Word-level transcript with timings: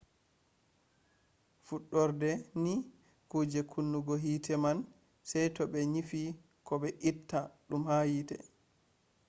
fuɗɗorde 1.65 2.31
ni 2.63 2.73
kuje 3.29 3.59
kunnugo 3.71 4.13
hite 4.23 4.53
man 4.63 4.77
sey 5.29 5.47
to 5.55 5.63
ɓe 5.71 5.79
nyifi 5.93 6.21
ko 6.67 6.73
be 6.81 6.89
itta 7.09 7.39
ɗum 7.67 7.83
ha 7.89 7.97
hite 8.11 8.35